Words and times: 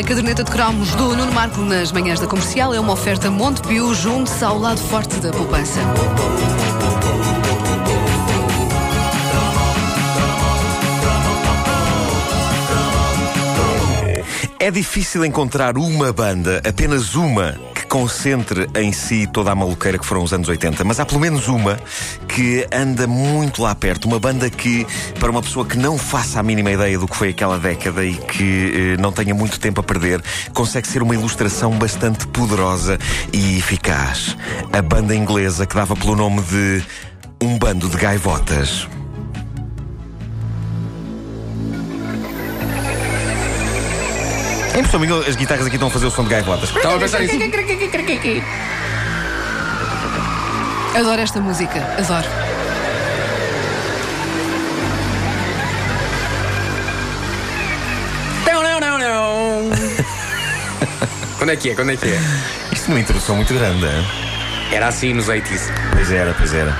A 0.00 0.02
caderneta 0.02 0.42
de 0.42 0.50
cromos 0.50 0.94
do 0.94 1.14
Nuno 1.14 1.30
Marco 1.30 1.60
nas 1.60 1.92
manhãs 1.92 2.18
da 2.18 2.26
comercial 2.26 2.72
é 2.72 2.80
uma 2.80 2.94
oferta 2.94 3.30
Montepio 3.30 3.92
junto-se 3.94 4.42
ao 4.42 4.58
lado 4.58 4.80
forte 4.80 5.20
da 5.20 5.30
poupança. 5.30 5.78
É 14.58 14.70
difícil 14.70 15.22
encontrar 15.22 15.76
uma 15.76 16.10
banda, 16.14 16.62
apenas 16.66 17.14
uma, 17.14 17.60
concentre 17.90 18.70
em 18.76 18.92
si 18.92 19.26
toda 19.26 19.50
a 19.50 19.54
maluqueira 19.54 19.98
que 19.98 20.06
foram 20.06 20.22
os 20.22 20.32
anos 20.32 20.48
80, 20.48 20.84
mas 20.84 21.00
há 21.00 21.04
pelo 21.04 21.20
menos 21.20 21.48
uma 21.48 21.76
que 22.28 22.64
anda 22.72 23.04
muito 23.08 23.60
lá 23.60 23.74
perto. 23.74 24.06
Uma 24.06 24.20
banda 24.20 24.48
que, 24.48 24.86
para 25.18 25.28
uma 25.28 25.42
pessoa 25.42 25.66
que 25.66 25.76
não 25.76 25.98
faça 25.98 26.38
a 26.38 26.42
mínima 26.42 26.70
ideia 26.70 26.96
do 26.96 27.08
que 27.08 27.16
foi 27.16 27.30
aquela 27.30 27.58
década 27.58 28.04
e 28.04 28.14
que 28.14 28.94
eh, 28.94 28.96
não 29.00 29.10
tenha 29.10 29.34
muito 29.34 29.58
tempo 29.58 29.80
a 29.80 29.82
perder, 29.82 30.22
consegue 30.54 30.86
ser 30.86 31.02
uma 31.02 31.14
ilustração 31.14 31.72
bastante 31.72 32.28
poderosa 32.28 32.96
e 33.32 33.58
eficaz. 33.58 34.36
A 34.72 34.80
banda 34.80 35.14
inglesa 35.14 35.66
que 35.66 35.74
dava 35.74 35.96
pelo 35.96 36.14
nome 36.14 36.42
de 36.42 36.84
Um 37.42 37.58
Bando 37.58 37.88
de 37.88 37.96
Gaivotas. 37.96 38.88
Em 44.74 44.78
impressão 44.78 45.00
minha, 45.00 45.18
as 45.28 45.34
guitarras 45.36 45.66
aqui 45.66 45.76
estão 45.76 45.88
a 45.88 45.90
fazer 45.90 46.06
o 46.06 46.10
som 46.10 46.22
de 46.22 46.30
gaivotas. 46.30 46.70
Estava 46.70 46.96
a 46.96 46.98
pensar 46.98 47.20
nisso. 47.20 47.34
Adoro 50.94 51.20
esta 51.20 51.40
música, 51.40 51.78
adoro. 51.98 52.28
Não, 58.46 58.62
não, 58.62 58.80
não, 58.80 58.98
não. 58.98 59.70
Quando 61.38 61.50
é 61.50 61.56
que 61.56 61.70
é? 61.70 61.74
Quando 61.74 61.90
é 61.92 61.96
que 61.96 62.08
é? 62.08 62.20
Isto 62.72 62.88
é 62.88 62.94
uma 62.94 63.00
introdução 63.00 63.36
muito 63.36 63.52
grande, 63.54 63.84
hein? 63.84 64.06
Era 64.72 64.88
assim 64.88 65.12
nos 65.14 65.28
80s. 65.28 65.72
Pois 65.92 66.12
era, 66.12 66.32
pois 66.34 66.54
era. 66.54 66.76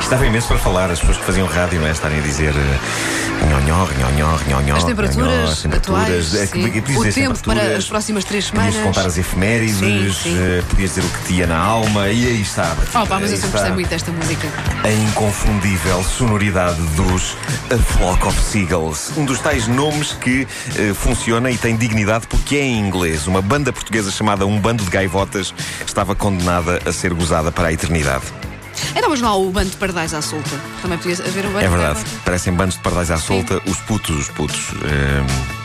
Estava 0.00 0.26
imenso 0.26 0.48
para 0.48 0.58
falar, 0.58 0.90
as 0.90 0.98
pessoas 0.98 1.18
que 1.18 1.24
faziam 1.24 1.46
rádio, 1.46 1.80
não 1.80 1.86
é? 1.86 1.90
Estarem 1.92 2.18
a 2.18 2.22
dizer 2.22 2.54
eh, 2.54 3.29
nhonhó, 3.64 3.86
nhonhó, 3.98 4.38
nhonhó. 4.48 4.76
As 4.76 4.84
temperaturas, 4.84 5.50
as 5.50 5.62
temperaturas. 5.62 6.06
atuais, 6.06 6.34
É, 6.34 6.46
sim. 6.46 6.70
que- 6.70 6.80
podias 6.82 7.14
o 7.16 7.20
tempo 7.20 7.38
para 7.44 7.76
as 7.76 7.84
próximas 7.86 8.24
três 8.24 8.50
Podias 8.50 8.74
semanas. 8.74 8.94
contar 8.96 9.06
as 9.08 9.18
efemérides, 9.18 9.76
Sim, 9.76 10.12
sim. 10.22 10.36
eh, 10.38 10.62
podias 10.68 10.94
dizer 10.94 11.04
o 11.06 11.08
que 11.26 11.32
ia 11.34 11.46
na 11.46 11.58
alma, 11.58 12.08
e 12.08 12.26
aí 12.26 12.40
estava. 12.42 12.82
Oh, 12.94 13.06
pá, 13.06 13.18
mas 13.20 13.30
eu 13.30 13.36
sempre 13.36 13.46
está 13.46 13.50
gostei 13.58 13.72
muito 13.72 13.88
desta 13.88 14.12
música. 14.12 14.48
A 14.84 14.90
inconfundível 14.90 16.02
sonoridade 16.04 16.80
dos 16.96 17.36
A 17.72 17.76
Flock 17.78 18.26
of 18.26 18.40
Seagulls. 18.40 19.12
Um 19.18 19.24
dos 19.24 19.38
tais 19.40 19.66
nomes 19.68 20.12
que 20.12 20.46
eh, 20.76 20.92
funciona 20.94 21.50
e 21.50 21.56
tem 21.58 21.76
dignidade 21.76 22.26
porque 22.26 22.56
é 22.56 22.62
em 22.62 22.78
inglês. 22.80 23.26
Uma 23.26 23.42
banda 23.42 23.72
portuguesa 23.72 24.10
chamada 24.10 24.46
Um 24.46 24.58
Bando 24.60 24.82
de 24.84 24.90
Gaivotas 24.90 25.54
estava 25.86 26.14
condenada 26.14 26.80
a 26.86 26.92
ser 26.92 27.12
gozada 27.14 27.50
para 27.52 27.68
a 27.68 27.72
eternidade. 27.72 28.24
Então, 28.96 29.08
mas 29.10 29.20
não 29.20 29.28
há 29.28 29.36
o 29.36 29.50
bando 29.50 29.70
de 29.70 29.76
pardais 29.76 30.12
à 30.14 30.20
solta. 30.22 30.50
Também 30.82 30.98
podia 30.98 31.14
haver 31.24 31.44
o 31.46 31.48
bando 31.48 31.58
É 31.60 31.62
de 31.62 31.68
verdade. 31.68 31.94
gaivotas. 31.94 32.12
Parecem 32.24 32.52
bandos 32.52 32.74
de 32.76 32.80
pardais 32.82 33.10
à 33.10 33.16
solta, 33.18 33.60
os 33.66 33.76
putos, 33.78 34.16
os 34.16 34.28
putos. 34.28 34.68
Ehm, 34.84 35.60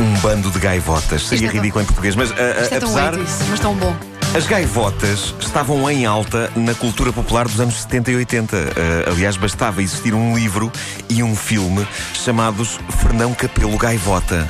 Um 0.00 0.14
bando 0.20 0.50
de 0.50 0.58
gaivotas. 0.58 1.28
Seria 1.28 1.46
é 1.46 1.50
tão- 1.50 1.60
ridículo 1.60 1.82
em 1.82 1.86
português, 1.86 2.16
mas 2.16 2.32
a- 2.32 2.34
a- 2.34 2.62
Isto 2.62 2.74
é 2.74 2.80
tão 2.80 2.90
apesar. 2.90 3.14
80s, 3.14 3.46
mas 3.50 3.60
tão 3.60 3.74
bom. 3.74 3.94
As 4.34 4.46
gaivotas 4.46 5.34
estavam 5.40 5.88
em 5.90 6.06
alta 6.06 6.50
na 6.56 6.74
cultura 6.74 7.12
popular 7.12 7.46
dos 7.46 7.60
anos 7.60 7.82
70 7.82 8.10
e 8.10 8.16
80. 8.16 8.56
Eh, 8.56 9.04
aliás, 9.10 9.36
bastava 9.36 9.82
existir 9.82 10.14
um 10.14 10.34
livro 10.34 10.72
e 11.08 11.22
um 11.22 11.36
filme 11.36 11.86
chamados 12.14 12.80
Fernão 13.00 13.34
Capelo 13.34 13.76
Gaivota. 13.76 14.48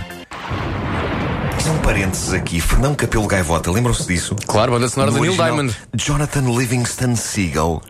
Um 1.64 1.78
parênteses 1.78 2.32
aqui. 2.32 2.60
Fernão 2.60 2.94
Capelo 2.94 3.26
Gaivota, 3.26 3.70
lembram-se 3.70 4.06
disso? 4.06 4.34
Claro, 4.46 4.72
banda 4.72 4.88
sonora 4.88 5.12
No 5.12 5.16
de 5.18 5.22
Neil 5.22 5.34
Diamond. 5.34 5.76
Jonathan 5.94 6.42
Livingston 6.50 7.14
Seagull 7.14 7.80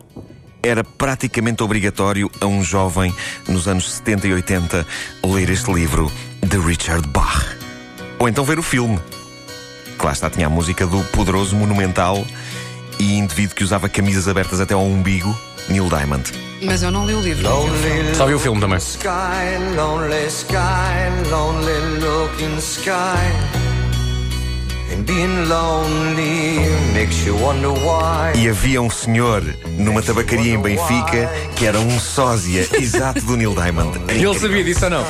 era 0.61 0.83
praticamente 0.83 1.63
obrigatório 1.63 2.29
a 2.39 2.45
um 2.45 2.63
jovem 2.63 3.13
nos 3.47 3.67
anos 3.67 3.91
70 3.91 4.27
e 4.27 4.33
80 4.33 4.85
ler 5.25 5.49
este 5.49 5.71
livro 5.73 6.11
de 6.41 6.57
Richard 6.57 7.07
Bach. 7.09 7.45
Ou 8.19 8.29
então 8.29 8.45
ver 8.45 8.59
o 8.59 8.63
filme. 8.63 8.99
Que 9.97 10.05
lá 10.05 10.11
está, 10.11 10.29
tinha 10.29 10.47
a 10.47 10.49
música 10.49 10.85
do 10.85 11.03
poderoso, 11.05 11.55
monumental 11.55 12.23
e 12.99 13.17
indivíduo 13.17 13.55
que 13.55 13.63
usava 13.63 13.89
camisas 13.89 14.27
abertas 14.27 14.61
até 14.61 14.73
ao 14.73 14.83
umbigo, 14.83 15.35
Neil 15.67 15.89
Diamond. 15.89 16.31
Mas 16.61 16.83
eu 16.83 16.91
não 16.91 17.05
li 17.05 17.13
o 17.13 17.21
livro. 17.21 17.43
Só 18.15 18.25
vi 18.25 18.33
o 18.33 18.39
filme 18.39 18.61
também. 18.61 18.77
Sky, 18.77 19.07
lonely 19.75 20.27
sky, 20.27 21.29
lonely 21.29 21.99
looking 21.99 22.57
sky. 22.59 23.62
E 28.35 28.47
havia 28.47 28.81
um 28.81 28.89
senhor 28.89 29.43
numa 29.77 30.01
tabacaria 30.01 30.53
em 30.53 30.57
Benfica 30.61 31.29
que 31.55 31.65
era 31.65 31.77
um 31.79 31.99
sósia 31.99 32.67
exato 32.79 33.21
do 33.21 33.35
Neil 33.35 33.53
Diamond. 33.53 33.99
E 34.13 34.23
ele 34.23 34.39
sabia 34.39 34.63
disso 34.63 34.85
ou 34.85 34.91
não? 34.91 35.05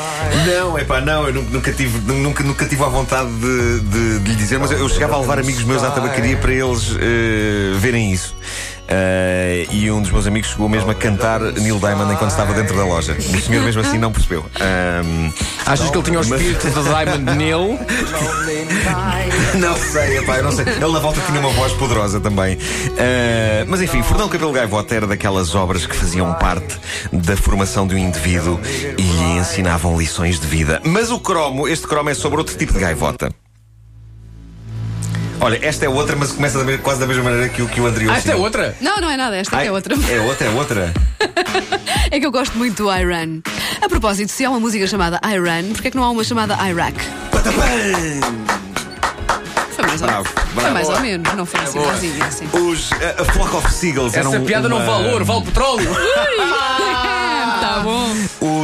Não, 0.48 0.78
é 0.78 0.84
pá, 0.84 1.00
não, 1.02 1.28
eu 1.28 1.34
nu- 1.34 1.42
nunca 1.44 1.72
tive, 1.72 2.00
nu- 2.00 2.16
nunca, 2.22 2.44
nunca 2.44 2.66
tive 2.66 2.84
a 2.84 2.88
vontade 2.88 3.30
de, 3.34 3.80
de- 3.82 4.20
de 4.20 4.30
lhe 4.32 4.36
dizer, 4.36 4.58
mas 4.60 4.72
eu, 4.72 4.80
eu 4.80 4.90
chegava 4.90 5.16
a 5.16 5.20
levar 5.20 5.40
amigos 5.40 5.64
meus 5.64 5.84
à 5.84 5.92
tabacaria 5.92 6.38
para 6.38 6.52
eles 6.54 6.96
eh, 7.00 7.78
verem 7.78 8.12
isso. 8.12 8.36
Eh, 8.88 9.68
e 9.72 9.90
um 9.92 10.02
dos 10.02 10.12
meus 10.12 10.28
amigos 10.28 10.50
chegou 10.50 10.68
mesmo 10.68 10.92
a 10.92 10.96
cantar 10.96 11.40
Neil 11.40 11.80
Diamond 11.80 12.14
enquanto 12.14 12.32
estava 12.32 12.54
dentro 12.54 12.76
da 12.76 12.86
loja. 12.86 13.14
O 13.14 13.42
senhor 13.42 13.64
mesmo 13.64 13.82
assim 13.82 13.98
não 13.98 14.12
percebeu. 14.12 14.46
Ahm, 14.60 15.32
Achas 15.66 15.90
que 15.90 15.98
ele 15.98 16.04
tinha 16.04 16.20
o 16.20 16.22
espírito 16.22 16.68
de 16.68 16.84
Diamond 16.84 17.38
nele? 17.38 17.80
não 19.60 19.78
sei, 19.78 20.18
epá, 20.18 20.42
não 20.42 20.52
sei. 20.52 20.66
Ele 20.66 20.92
na 20.92 21.00
volta 21.00 21.22
tinha 21.22 21.40
uma 21.40 21.50
voz 21.50 21.72
poderosa 21.74 22.20
também. 22.20 22.58
Ah, 22.98 23.66
mas 23.68 23.82
enfim, 23.82 24.04
Fernão 24.04 24.28
Cabelo 24.28 24.52
Gaivota 24.52 24.96
era 24.96 25.08
daquelas 25.08 25.56
obras 25.56 25.86
que 25.86 25.96
faziam 25.96 26.34
parte 26.34 26.78
da 27.12 27.38
formação 27.38 27.88
de 27.88 27.96
um 27.96 27.98
indivíduo 27.98 28.60
e 28.98 29.02
lhe 29.02 29.38
ensinavam 29.40 29.98
lições 29.98 30.40
de 30.40 30.48
vida. 30.48 30.82
Mas 30.84 31.12
o 31.12 31.20
cromo, 31.20 31.68
este 31.68 31.88
cromo 31.88 32.10
é 32.10 32.14
sobre 32.14 32.40
outro 32.40 32.58
tipo 32.58 32.74
de 32.74 32.80
gaivota. 32.80 33.32
Olha, 35.44 35.60
esta 35.62 35.86
é 35.86 35.90
outra, 35.90 36.16
mas 36.16 36.32
começa 36.32 36.64
da 36.64 36.78
quase 36.78 37.02
da 37.02 37.06
mesma 37.06 37.24
maneira 37.26 37.50
que 37.50 37.62
o, 37.62 37.68
que 37.68 37.82
o 37.82 37.86
anterior. 37.86 38.14
Ah, 38.14 38.18
esta 38.18 38.32
é 38.32 38.36
outra? 38.36 38.74
Não, 38.80 39.02
não 39.02 39.10
é 39.10 39.18
nada, 39.18 39.36
esta 39.36 39.58
Ai, 39.58 39.68
é 39.68 39.72
outra. 39.74 39.94
É 40.10 40.22
outra, 40.22 40.48
é 40.48 40.50
outra. 40.52 40.94
É 42.12 42.20
que 42.20 42.26
eu 42.28 42.32
gosto 42.32 42.56
muito 42.58 42.84
do 42.84 42.92
Iran. 42.96 43.40
A 43.82 43.90
propósito, 43.90 44.32
se 44.32 44.46
há 44.46 44.50
uma 44.52 44.60
música 44.60 44.86
chamada 44.86 45.20
Iran, 45.28 45.64
porquê 45.74 45.88
é 45.88 45.92
que 45.92 45.98
não 45.98 46.04
há 46.04 46.12
uma 46.12 46.24
chamada 46.24 46.54
Iraq? 46.70 46.96
Patapam! 47.32 47.64
Foi 49.76 49.86
mais 49.88 50.02
ou, 50.02 50.08
Bravo, 50.08 50.30
foi 50.30 50.54
bravo. 50.54 50.74
mais 50.76 50.90
ou 50.90 51.00
menos, 51.00 51.34
não 51.34 51.46
foi 51.46 51.60
assim, 51.62 51.80
boa. 51.80 51.92
sozinha, 51.94 52.26
assim. 52.26 52.48
Os 52.54 52.92
a, 52.94 53.22
a 53.22 53.26
Flock 53.26 53.56
of 53.56 53.74
Seagulls 53.74 54.16
Essa 54.18 54.30
eram 54.30 54.46
piada 54.46 54.70
não 54.70 54.78
uma- 54.78 54.86
vale 54.86 55.08
ouro, 55.12 55.26
vale 55.26 55.42
petróleo. 55.46 55.90
Tá 57.64 57.80
bom. 57.80 58.14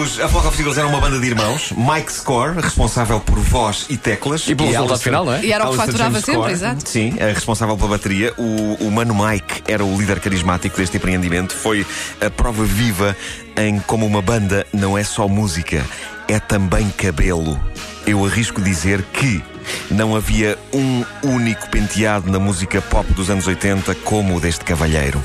Os, 0.10 0.20
a 0.20 0.28
Flock 0.28 0.48
of 0.48 0.58
Seagulls 0.58 0.80
era 0.80 0.88
uma 0.88 1.00
banda 1.00 1.20
de 1.20 1.28
irmãos. 1.28 1.72
Mike 1.78 2.12
Score, 2.12 2.60
responsável 2.60 3.20
por 3.20 3.38
voz 3.38 3.86
e 3.90 3.98
teclas. 3.98 4.48
E 4.48 4.56
pelo 4.56 4.72
resultado 4.72 5.00
final, 5.00 5.24
não 5.24 5.34
é? 5.34 5.46
E 5.46 5.54
era 5.54 5.66
o 5.66 5.68
que 5.68 5.74
Alistair 5.74 5.86
faturava 5.86 6.12
James 6.12 6.26
sempre, 6.26 6.42
Score, 6.42 6.52
exato. 6.52 6.90
Sim, 6.90 7.14
é 7.18 7.32
responsável 7.32 7.78
pela 7.78 7.90
bateria. 7.90 8.34
O, 8.36 8.88
o 8.88 8.92
Mano 8.92 9.14
Mike 9.14 9.64
era 9.68 9.86
o 9.86 9.96
líder 9.96 10.20
carismático 10.20 10.78
deste 10.78 10.98
empreendimento. 10.98 11.54
Foi 11.54 11.86
a 12.20 12.30
prova 12.30 12.64
viva 12.64 13.16
em 13.56 13.80
como 13.82 14.04
uma 14.06 14.22
banda 14.22 14.66
não 14.74 14.98
é 14.98 15.04
só 15.04 15.28
música, 15.28 15.86
é 16.28 16.40
também 16.40 16.90
cabelo. 16.90 17.60
Eu 18.08 18.26
arrisco 18.26 18.62
dizer 18.62 19.04
que 19.14 19.44
não 19.92 20.16
havia 20.16 20.58
um 20.74 21.06
único 21.24 21.70
penteado 21.70 22.32
na 22.32 22.40
música 22.40 22.82
pop 22.82 23.14
dos 23.14 23.30
anos 23.30 23.46
80 23.46 23.94
como 23.96 24.38
o 24.38 24.40
deste 24.40 24.66
cavalheiro. 24.66 25.22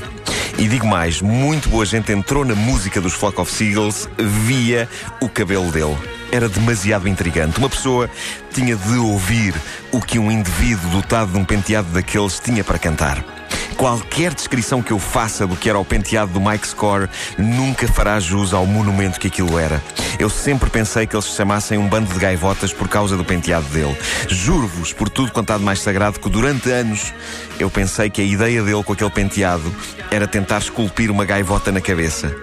E 0.57 0.69
digo 0.69 0.87
mais, 0.87 1.21
muito 1.21 1.67
boa 1.67 1.85
gente 1.85 2.13
entrou 2.13 2.45
na 2.45 2.55
música 2.55 3.01
dos 3.01 3.13
Flock 3.13 3.41
of 3.41 3.51
Seagulls 3.51 4.07
via 4.17 4.87
o 5.21 5.27
cabelo 5.27 5.69
dele. 5.69 5.97
Era 6.31 6.47
demasiado 6.47 7.09
intrigante. 7.09 7.59
Uma 7.59 7.69
pessoa 7.69 8.09
tinha 8.53 8.75
de 8.75 8.95
ouvir 8.95 9.53
o 9.91 9.99
que 9.99 10.17
um 10.17 10.31
indivíduo 10.31 10.89
dotado 10.91 11.33
de 11.33 11.37
um 11.37 11.43
penteado 11.43 11.89
daqueles 11.89 12.39
tinha 12.39 12.63
para 12.63 12.79
cantar. 12.79 13.44
Qualquer 13.77 14.33
descrição 14.33 14.81
que 14.81 14.91
eu 14.91 14.99
faça 14.99 15.45
do 15.45 15.55
que 15.55 15.69
era 15.69 15.77
o 15.77 15.85
penteado 15.85 16.31
do 16.31 16.39
Mike 16.39 16.67
Score 16.67 17.09
nunca 17.37 17.87
fará 17.87 18.19
jus 18.19 18.53
ao 18.53 18.65
monumento 18.65 19.19
que 19.19 19.27
aquilo 19.27 19.59
era. 19.59 19.83
Eu 20.17 20.29
sempre 20.29 20.69
pensei 20.69 21.05
que 21.05 21.15
eles 21.15 21.25
se 21.25 21.35
chamassem 21.35 21.77
um 21.77 21.87
bando 21.87 22.11
de 22.13 22.19
gaivotas 22.19 22.71
por 22.71 22.87
causa 22.87 23.17
do 23.17 23.25
penteado 23.25 23.65
dele. 23.67 23.97
Juro-vos, 24.29 24.93
por 24.93 25.09
tudo 25.09 25.31
de 25.31 25.63
mais 25.63 25.79
sagrado, 25.79 26.19
que 26.19 26.29
durante 26.29 26.71
anos 26.71 27.13
eu 27.59 27.69
pensei 27.69 28.09
que 28.09 28.21
a 28.21 28.25
ideia 28.25 28.63
dele 28.63 28.83
com 28.83 28.93
aquele 28.93 29.09
penteado 29.09 29.73
era 30.09 30.27
tentar 30.27 30.59
esculpir 30.59 31.11
uma 31.11 31.25
gaivota 31.25 31.71
na 31.71 31.81
cabeça, 31.81 32.33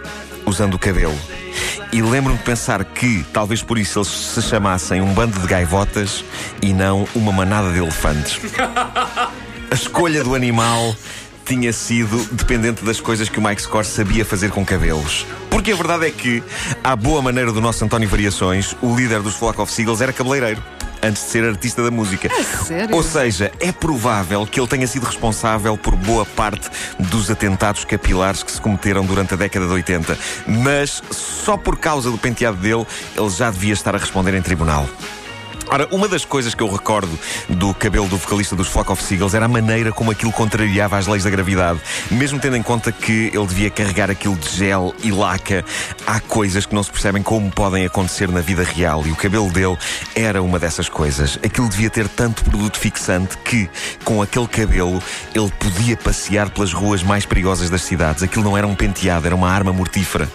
usando 0.45 0.75
o 0.75 0.79
cabelo. 0.79 1.19
E 1.93 2.01
lembro-me 2.01 2.39
de 2.39 2.45
pensar 2.45 2.83
que, 2.85 3.25
talvez 3.33 3.63
por 3.63 3.79
isso, 3.79 3.99
eles 3.99 4.09
se 4.09 4.41
chamassem 4.43 5.03
um 5.03 5.13
bando 5.13 5.39
de 5.39 5.47
gaivotas 5.47 6.25
e 6.63 6.73
não 6.73 7.07
uma 7.15 7.33
manada 7.33 7.71
de 7.71 7.79
elefantes. 7.79 8.41
A 9.73 9.75
escolha 9.75 10.23
do 10.23 10.35
animal 10.35 10.95
tinha 11.47 11.73
sido 11.73 12.23
dependente 12.31 12.85
das 12.85 13.01
coisas 13.01 13.31
que 13.31 13.39
o 13.39 13.43
Mike 13.43 13.63
Score 13.63 13.87
sabia 13.87 14.23
fazer 14.23 14.51
com 14.51 14.63
cabelos. 14.67 15.25
Porque 15.49 15.73
a 15.73 15.75
verdade 15.75 16.09
é 16.09 16.11
que, 16.11 16.43
à 16.85 16.95
boa 16.95 17.23
maneira 17.23 17.51
do 17.51 17.59
nosso 17.59 17.83
António 17.83 18.07
Variações, 18.07 18.77
o 18.83 18.95
líder 18.95 19.23
dos 19.23 19.35
Flock 19.35 19.59
of 19.63 19.73
Seagulls 19.73 20.03
era 20.03 20.13
cabeleireiro. 20.13 20.63
antes 21.03 21.23
de 21.23 21.31
ser 21.31 21.45
artista 21.45 21.83
da 21.83 21.91
música. 21.91 22.29
sério? 22.67 22.95
Ou 22.95 23.03
seja, 23.03 23.51
é 23.61 23.73
provável 23.73 24.47
que 24.47 24.61
ele 24.61 24.69
tenha 24.69 24.87
sido 24.87 25.07
responsável 25.07 25.75
por 25.79 25.97
boa 25.97 26.27
parte 26.27 26.69
dos 26.99 27.31
atentados 27.31 27.83
capilares 27.87 28.43
que 28.43 28.53
se 28.53 28.61
cometeram 28.61 29.07
durante 29.07 29.33
a 29.33 29.39
década 29.39 29.67
de 29.67 29.73
80. 29.73 30.19
Mas 30.47 31.03
só 31.11 31.57
por 31.57 31.79
causa 31.79 32.11
do 32.11 32.19
penteado 32.19 32.59
dele, 32.59 32.87
ele 33.17 33.31
já 33.31 33.51
devia 33.51 33.73
estar 33.73 33.95
a 33.95 33.99
responder 33.99 34.35
em 34.35 34.43
tribunal. 34.43 34.87
Ora, 35.69 35.89
uma 35.91 36.07
das 36.07 36.25
coisas 36.25 36.55
que 36.55 36.63
eu 36.63 36.71
recordo 36.71 37.19
do 37.49 37.73
cabelo 37.73 38.09
do 38.09 38.17
vocalista 38.17 38.55
dos 38.55 38.69
Flock 38.69 38.93
of 38.93 39.03
Seagulls 39.03 39.35
era 39.35 39.47
a 39.47 39.49
maneira 39.49 39.93
como 39.93 40.11
aquilo 40.11 40.33
contrariava 40.33 40.99
as 40.99 41.07
leis 41.07 41.25
da 41.25 41.31
gravidade. 41.31 41.81
Mesmo 42.11 42.39
tendo 42.39 42.57
em 42.57 42.63
conta 42.63 42.93
que 42.93 43.31
ele 43.33 43.47
devia 43.47 43.71
carregar 43.71 44.11
aquilo 44.11 44.37
de 44.37 44.49
gel 44.49 44.95
e 45.03 45.11
laca, 45.11 45.65
há 46.07 46.21
coisas 46.21 46.67
que 46.67 46.75
não 46.75 46.83
se 46.83 46.91
percebem 46.91 47.23
como 47.23 47.51
podem 47.51 47.87
acontecer 47.87 48.29
na 48.29 48.41
vida 48.41 48.63
real 48.63 49.07
e 49.07 49.13
o 49.13 49.17
cabelo 49.17 49.51
dele 49.51 49.77
era 50.15 50.43
uma 50.43 50.59
dessas 50.59 50.89
coisas. 50.89 51.39
Aquilo 51.43 51.69
devia 51.69 51.91
ter 51.91 52.09
tanto 52.09 52.45
produto 52.45 52.79
fixante 52.79 53.39
que, 53.39 53.69
com 54.05 54.21
aquele 54.21 54.49
cabelo, 54.49 55.03
ele 55.35 55.51
podia 55.59 55.97
passear 55.97 56.51
pelas 56.51 56.73
ruas 56.73 57.03
mais 57.03 57.25
perigosas 57.25 57.71
das 57.71 57.83
cidades. 57.83 58.23
Aquilo 58.23 58.45
não 58.45 58.57
era 58.57 58.67
um 58.67 58.75
penteado, 58.75 59.27
era 59.27 59.35
uma 59.35 59.51
arma 59.51 59.73
mortífera. 59.73 60.29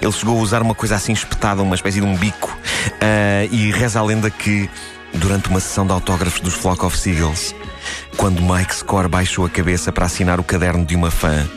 Ele 0.00 0.12
chegou 0.12 0.38
a 0.38 0.42
usar 0.42 0.62
uma 0.62 0.74
coisa 0.74 0.96
assim 0.96 1.12
espetada, 1.12 1.62
uma 1.62 1.74
espécie 1.74 2.00
de 2.00 2.06
um 2.06 2.16
bico. 2.16 2.57
Uh, 3.02 3.52
e 3.52 3.70
reza 3.70 4.00
a 4.00 4.02
lenda 4.02 4.30
que, 4.30 4.68
durante 5.14 5.48
uma 5.48 5.60
sessão 5.60 5.86
de 5.86 5.92
autógrafos 5.92 6.40
dos 6.40 6.54
Flock 6.54 6.84
of 6.84 6.96
Seagulls, 6.96 7.54
quando 8.18 8.42
Mike 8.42 8.74
Score 8.74 9.08
baixou 9.08 9.46
a 9.46 9.48
cabeça 9.48 9.92
para 9.92 10.04
assinar 10.04 10.40
o 10.40 10.42
caderno 10.42 10.84
de 10.84 10.96
uma 10.96 11.08
fã, 11.08 11.48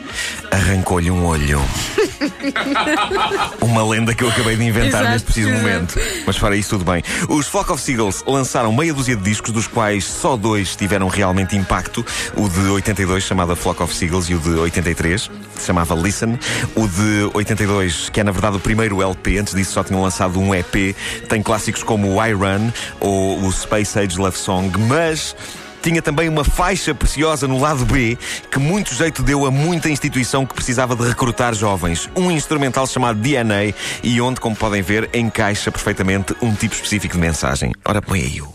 arrancou-lhe 0.48 1.10
um 1.10 1.26
olho. 1.26 1.60
Uma 3.60 3.84
lenda 3.84 4.14
que 4.14 4.22
eu 4.22 4.28
acabei 4.28 4.54
de 4.54 4.62
inventar 4.62 5.00
Exato, 5.00 5.10
neste 5.10 5.24
preciso 5.24 5.48
exato. 5.48 5.62
momento. 5.62 6.00
Mas 6.24 6.36
fora 6.36 6.56
isso, 6.56 6.70
tudo 6.70 6.84
bem. 6.84 7.02
Os 7.28 7.48
Flock 7.48 7.72
of 7.72 7.82
Seagulls 7.82 8.22
lançaram 8.26 8.72
meia 8.72 8.94
dúzia 8.94 9.16
de 9.16 9.22
discos, 9.22 9.50
dos 9.50 9.66
quais 9.66 10.04
só 10.04 10.36
dois 10.36 10.76
tiveram 10.76 11.08
realmente 11.08 11.56
impacto. 11.56 12.04
O 12.36 12.48
de 12.48 12.60
82, 12.60 13.24
chamado 13.24 13.56
Flock 13.56 13.82
of 13.82 13.92
Seagulls, 13.92 14.30
e 14.30 14.36
o 14.36 14.38
de 14.38 14.50
83, 14.50 15.28
que 15.28 15.60
se 15.60 15.66
chamava 15.66 15.96
Listen. 15.96 16.38
O 16.76 16.86
de 16.86 17.30
82, 17.34 18.08
que 18.10 18.20
é 18.20 18.24
na 18.24 18.30
verdade 18.30 18.56
o 18.56 18.60
primeiro 18.60 19.02
LP, 19.02 19.38
antes 19.38 19.54
disso 19.54 19.72
só 19.72 19.82
tinham 19.82 20.00
lançado 20.00 20.38
um 20.38 20.54
EP, 20.54 20.94
tem 21.28 21.42
clássicos 21.42 21.82
como 21.82 22.14
o 22.14 22.24
I 22.24 22.32
Run 22.32 22.70
ou 23.00 23.42
o 23.44 23.52
Space 23.52 23.98
Age 23.98 24.16
Love 24.16 24.38
Song, 24.38 24.78
mas 24.78 25.34
tinha 25.82 26.00
também 26.00 26.28
uma 26.28 26.44
faixa 26.44 26.94
preciosa 26.94 27.48
no 27.48 27.58
lado 27.58 27.84
B 27.84 28.16
que 28.50 28.58
muito 28.58 28.94
jeito 28.94 29.22
deu 29.22 29.44
a 29.44 29.50
muita 29.50 29.90
instituição 29.90 30.46
que 30.46 30.54
precisava 30.54 30.94
de 30.94 31.02
recrutar 31.02 31.52
jovens. 31.54 32.08
Um 32.16 32.30
instrumental 32.30 32.86
chamado 32.86 33.18
DNA 33.18 33.74
e 34.02 34.20
onde, 34.20 34.40
como 34.40 34.54
podem 34.54 34.80
ver, 34.80 35.10
encaixa 35.12 35.72
perfeitamente 35.72 36.34
um 36.40 36.54
tipo 36.54 36.74
específico 36.74 37.14
de 37.14 37.20
mensagem. 37.20 37.72
Ora, 37.84 38.00
põe 38.00 38.20
aí 38.20 38.40
o. 38.40 38.52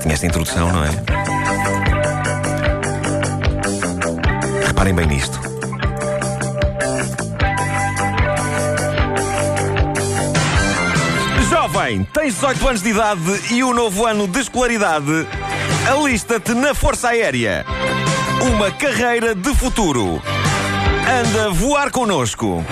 Tinha 0.00 0.14
esta 0.14 0.26
introdução, 0.26 0.72
não 0.72 0.84
é? 0.84 0.90
Reparem 4.66 4.94
bem 4.94 5.06
nisto. 5.06 5.49
Jovem, 11.90 12.06
tens 12.12 12.34
18 12.34 12.68
anos 12.68 12.82
de 12.82 12.90
idade 12.90 13.40
e 13.50 13.64
o 13.64 13.74
novo 13.74 14.06
ano 14.06 14.28
de 14.28 14.38
escolaridade. 14.40 15.26
Alista-te 15.88 16.54
na 16.54 16.72
Força 16.72 17.08
Aérea. 17.08 17.64
Uma 18.40 18.70
carreira 18.70 19.34
de 19.34 19.52
futuro. 19.54 20.22
Anda 21.02 21.46
a 21.46 21.48
voar 21.50 21.90
connosco. 21.90 22.64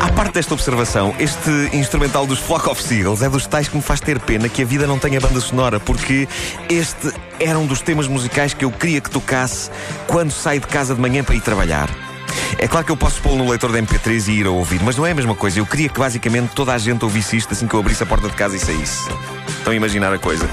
À 0.00 0.10
parte 0.12 0.34
desta 0.34 0.54
observação, 0.54 1.14
este 1.18 1.50
instrumental 1.74 2.26
dos 2.26 2.38
Flock 2.38 2.68
of 2.70 2.82
Seagulls 2.82 3.22
é 3.22 3.28
dos 3.28 3.46
tais 3.46 3.68
que 3.68 3.76
me 3.76 3.82
faz 3.82 4.00
ter 4.00 4.18
pena 4.18 4.48
que 4.48 4.62
a 4.62 4.64
vida 4.64 4.86
não 4.86 4.98
tenha 4.98 5.20
banda 5.20 5.40
sonora, 5.40 5.78
porque 5.78 6.26
este 6.70 7.12
era 7.38 7.58
um 7.58 7.66
dos 7.66 7.82
temas 7.82 8.08
musicais 8.08 8.54
que 8.54 8.64
eu 8.64 8.70
queria 8.70 9.00
que 9.00 9.10
tocasse 9.10 9.70
quando 10.06 10.30
saio 10.30 10.60
de 10.60 10.66
casa 10.66 10.94
de 10.94 11.00
manhã 11.00 11.22
para 11.22 11.34
ir 11.34 11.42
trabalhar. 11.42 12.09
É 12.58 12.68
claro 12.68 12.84
que 12.84 12.92
eu 12.92 12.96
posso 12.96 13.20
pô-lo 13.20 13.36
no 13.36 13.48
leitor 13.48 13.72
da 13.72 13.80
MP3 13.80 14.28
e 14.28 14.32
ir 14.40 14.46
a 14.46 14.50
ouvir, 14.50 14.80
mas 14.82 14.96
não 14.96 15.06
é 15.06 15.12
a 15.12 15.14
mesma 15.14 15.34
coisa. 15.34 15.58
Eu 15.58 15.66
queria 15.66 15.88
que 15.88 15.98
basicamente 15.98 16.50
toda 16.54 16.72
a 16.72 16.78
gente 16.78 17.04
ouvisse 17.04 17.36
isto 17.36 17.52
assim 17.52 17.66
que 17.66 17.74
eu 17.74 17.80
abrisse 17.80 18.02
a 18.02 18.06
porta 18.06 18.28
de 18.28 18.34
casa 18.34 18.56
e 18.56 18.58
saísse. 18.58 19.08
Estão 19.48 19.72
a 19.72 19.76
imaginar 19.76 20.12
a 20.12 20.18
coisa? 20.18 20.48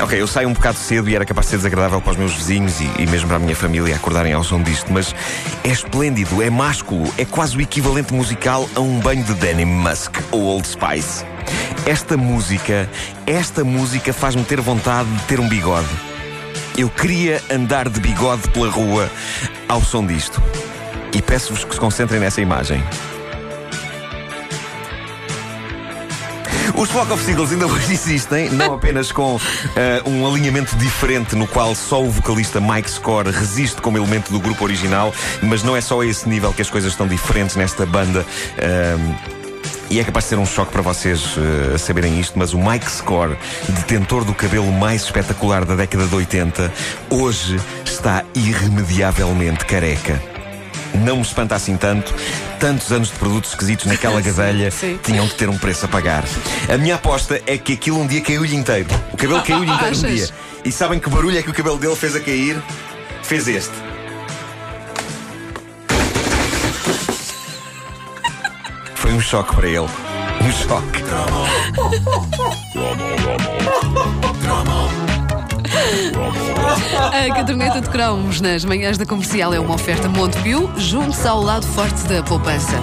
Ok, 0.00 0.18
eu 0.18 0.26
saio 0.26 0.48
um 0.48 0.52
bocado 0.52 0.78
cedo 0.78 1.10
e 1.10 1.14
era 1.14 1.26
capaz 1.26 1.46
de 1.46 1.50
ser 1.50 1.56
desagradável 1.58 2.00
para 2.00 2.12
os 2.12 2.16
meus 2.16 2.32
vizinhos 2.32 2.80
e, 2.80 2.90
e 2.98 3.06
mesmo 3.06 3.28
para 3.28 3.36
a 3.36 3.40
minha 3.40 3.54
família 3.54 3.94
acordarem 3.94 4.32
ao 4.32 4.42
som 4.42 4.62
disto, 4.62 4.90
mas 4.90 5.14
é 5.62 5.68
esplêndido, 5.68 6.42
é 6.42 6.48
másculo, 6.48 7.12
é 7.18 7.24
quase 7.24 7.56
o 7.56 7.60
equivalente 7.60 8.14
musical 8.14 8.68
a 8.74 8.80
um 8.80 8.98
banho 8.98 9.22
de 9.24 9.34
Denim 9.34 9.66
Musk 9.66 10.16
ou 10.30 10.42
Old 10.42 10.66
Spice. 10.66 11.24
Esta 11.84 12.16
música, 12.16 12.88
esta 13.26 13.62
música 13.62 14.12
faz-me 14.12 14.44
ter 14.44 14.60
vontade 14.60 15.10
de 15.10 15.22
ter 15.24 15.38
um 15.38 15.48
bigode. 15.48 15.88
Eu 16.78 16.88
queria 16.88 17.42
andar 17.50 17.88
de 17.88 18.00
bigode 18.00 18.48
pela 18.50 18.70
rua 18.70 19.10
ao 19.68 19.82
som 19.82 20.06
disto. 20.06 20.40
E 21.12 21.20
peço-vos 21.22 21.64
que 21.64 21.74
se 21.74 21.80
concentrem 21.80 22.20
nessa 22.20 22.40
imagem. 22.40 22.82
Os 26.74 26.88
Flock 26.90 27.12
of 27.12 27.22
Seagulls 27.22 27.52
ainda 27.52 27.66
hoje 27.66 27.92
existem, 27.92 28.48
não 28.50 28.74
apenas 28.74 29.12
com 29.12 29.38
eh, 29.76 30.02
um 30.06 30.26
alinhamento 30.26 30.74
diferente 30.76 31.36
no 31.36 31.46
qual 31.46 31.74
só 31.74 32.02
o 32.02 32.10
vocalista 32.10 32.60
Mike 32.60 32.90
Score 32.90 33.30
resiste 33.30 33.82
como 33.82 33.98
elemento 33.98 34.32
do 34.32 34.40
grupo 34.40 34.64
original, 34.64 35.12
mas 35.42 35.62
não 35.62 35.76
é 35.76 35.80
só 35.80 36.00
a 36.00 36.06
esse 36.06 36.28
nível 36.28 36.52
que 36.54 36.62
as 36.62 36.70
coisas 36.70 36.92
estão 36.92 37.06
diferentes 37.06 37.54
nesta 37.54 37.84
banda. 37.84 38.24
ehm, 38.56 39.40
e 39.90 39.98
é 39.98 40.04
capaz 40.04 40.24
de 40.26 40.28
ser 40.30 40.38
um 40.38 40.46
choque 40.46 40.70
para 40.70 40.82
vocês 40.82 41.36
eh, 41.36 41.76
saberem 41.76 42.20
isto, 42.20 42.38
mas 42.38 42.54
o 42.54 42.58
Mike 42.58 42.88
Score, 42.88 43.36
detentor 43.68 44.24
do 44.24 44.32
cabelo 44.32 44.70
mais 44.72 45.02
espetacular 45.02 45.64
da 45.64 45.74
década 45.74 46.06
de 46.06 46.14
80, 46.14 46.72
hoje 47.10 47.60
está 47.84 48.24
irremediavelmente 48.34 49.66
careca. 49.66 50.39
Não 50.94 51.16
me 51.16 51.22
espanta 51.22 51.54
assim 51.54 51.76
tanto. 51.76 52.14
Tantos 52.58 52.92
anos 52.92 53.08
de 53.08 53.14
produtos 53.14 53.50
esquisitos 53.50 53.86
naquela 53.86 54.20
gadelha 54.22 54.70
sim. 54.70 54.98
tinham 55.02 55.26
de 55.26 55.34
ter 55.34 55.48
um 55.48 55.56
preço 55.56 55.84
a 55.86 55.88
pagar. 55.88 56.24
A 56.72 56.76
minha 56.76 56.96
aposta 56.96 57.40
é 57.46 57.56
que 57.56 57.72
aquilo 57.74 58.00
um 58.00 58.06
dia 58.06 58.20
caiu-lhe 58.20 58.54
inteiro. 58.54 58.88
O 59.12 59.16
cabelo 59.16 59.42
caiu-lhe 59.42 59.70
inteiro 59.70 59.96
um 59.96 60.02
dia. 60.14 60.28
E 60.64 60.70
sabem 60.72 60.98
que 60.98 61.08
barulho 61.08 61.38
é 61.38 61.42
que 61.42 61.50
o 61.50 61.54
cabelo 61.54 61.78
dele 61.78 61.96
fez 61.96 62.14
a 62.14 62.20
cair? 62.20 62.60
Fez 63.22 63.48
este. 63.48 63.72
Foi 68.94 69.12
um 69.12 69.20
choque 69.20 69.54
para 69.54 69.66
ele. 69.66 69.88
Um 70.42 70.52
choque. 70.52 71.00
A 77.12 77.34
caderneta 77.34 77.80
de 77.80 77.88
cromos 77.88 78.40
nas 78.40 78.64
manhãs 78.64 78.98
da 78.98 79.06
comercial 79.06 79.52
é 79.54 79.60
uma 79.60 79.74
oferta 79.74 80.08
Montepio, 80.08 80.70
junto 80.76 81.16
ao 81.26 81.42
lado 81.42 81.66
forte 81.66 82.02
da 82.04 82.22
poupança. 82.22 82.76